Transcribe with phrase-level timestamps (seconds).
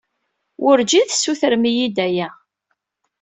[0.63, 2.29] Wurǧin tessutrem-iyi-d aya.